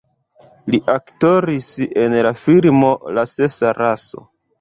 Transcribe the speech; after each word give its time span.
Li 0.75 0.77
aktoris 0.93 1.67
en 2.05 2.15
la 2.27 2.31
filmo 2.45 2.89
La 3.19 3.27
sesa 3.33 3.75
raso. 3.81 4.25